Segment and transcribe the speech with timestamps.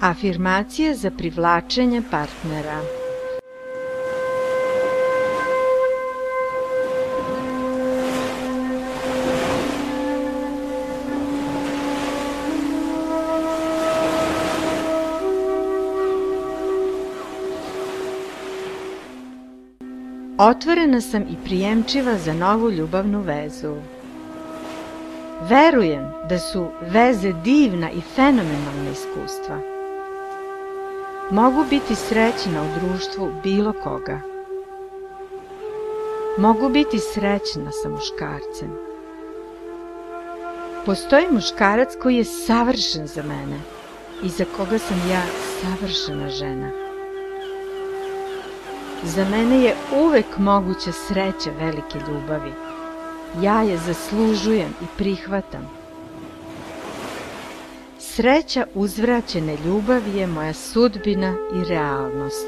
[0.00, 2.80] Afirmacije za privlačenje partnera
[20.38, 23.74] Otvorena sam i prijemčiva za novu ljubavnu vezu.
[25.48, 29.79] Verujem da su veze divna i fenomenalna iskustva.
[31.32, 34.20] Mogu biti srećna u društvu bilo koga.
[36.38, 38.78] Mogu biti srećna sa muškarcem.
[40.86, 43.60] Postoji muškarac koji je savršen za mene
[44.22, 45.22] i za koga sam ja
[45.60, 46.70] savršena žena.
[49.04, 52.52] Za mene je uvek moguća sreća velike ljubavi.
[53.42, 55.79] Ja je zaslužujem i prihvatam.
[58.14, 62.46] Sreća uzvraćene ljubavi je moja sudbina i realnost.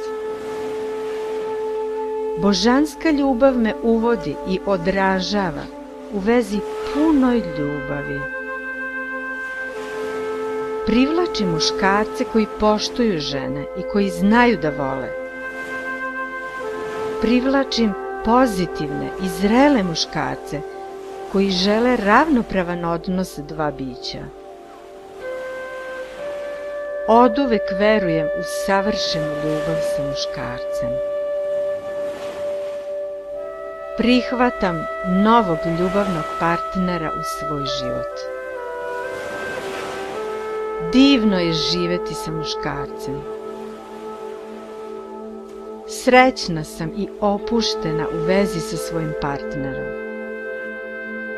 [2.39, 5.65] Božanska ljubav me uvodi i odražava
[6.13, 6.59] u vezi
[6.95, 8.21] punoj ljubavi.
[10.87, 15.09] Privlači muškarce koji poštuju žene i koji znaju da vole
[17.21, 17.93] privlačim
[18.25, 20.61] pozitivne i zrele muškarce
[21.33, 24.42] koji žele ravnopravan odnos dva bića.
[27.07, 30.91] Oduvek verujem u savršenu ljubav sa muškarcem.
[33.97, 34.87] Prihvatam
[35.25, 38.15] novog ljubavnog partnera u svoj život.
[40.93, 43.23] Divno je živeti sa muškarcem.
[45.89, 49.93] Srećna sam i opuštena u vezi sa svojim partnerom.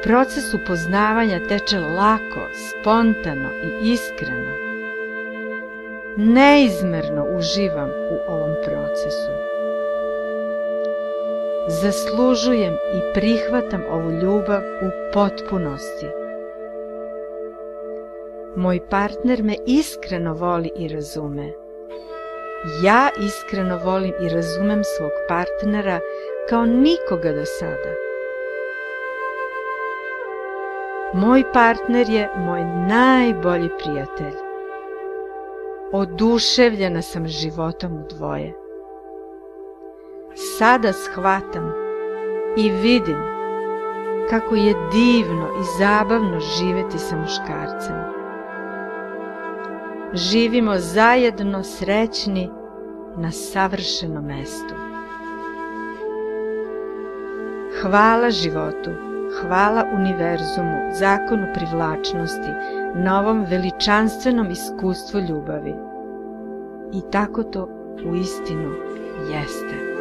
[0.02, 4.73] Proces upoznavanja teče lako, spontano i iskreno.
[6.16, 9.30] Neizmerno uživam u ovom procesu.
[11.68, 16.06] Zaslužujem i prihvatam ovu ljubav u potpunosti.
[18.56, 21.52] Moj partner me iskreno voli i razume
[22.82, 26.00] Ja iskreno volim i razumem svog partnera
[26.48, 27.94] kao nikoga do sada.
[31.14, 34.43] Moj partner je moj najbolji prijatelj.
[35.94, 38.52] Oduševljena sam životom u dvoje.
[40.58, 41.72] Sada shvatam
[42.56, 43.18] i vidim
[44.30, 48.24] kako je divno i zabavno živeti sa muškarcem
[50.14, 52.50] živimo zajedno srećni
[53.16, 54.74] na savršenom mestu.
[57.82, 58.90] Hvala životu,
[59.40, 62.50] hvala univerzumu, zakonu privlačnosti,
[62.94, 65.74] na ovom veličanstvenom iskustvu ljubavi.
[66.92, 67.68] I tako to
[68.10, 68.70] u istinu
[69.30, 69.93] jeste.